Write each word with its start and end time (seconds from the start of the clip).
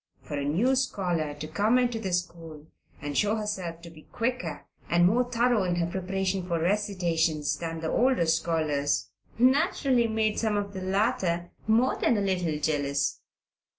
For 0.23 0.35
a 0.35 0.43
new 0.43 0.75
scholar 0.75 1.35
to 1.35 1.47
come 1.47 1.77
into 1.77 1.99
the 1.99 2.11
school 2.11 2.65
and 3.03 3.15
show 3.15 3.35
herself 3.35 3.83
to 3.83 3.91
be 3.91 4.07
quicker 4.11 4.65
and 4.89 5.05
more 5.05 5.23
thorough 5.31 5.63
in 5.63 5.75
her 5.75 5.85
preparation 5.85 6.47
for 6.47 6.59
recitations 6.59 7.55
than 7.57 7.81
the 7.81 7.91
older 7.91 8.25
scholars 8.25 9.11
naturally 9.37 10.07
made 10.07 10.39
some 10.39 10.57
of 10.57 10.73
the 10.73 10.81
latter 10.81 11.51
more 11.67 11.97
than 11.99 12.17
a 12.17 12.21
little 12.21 12.57
jealous. 12.57 13.19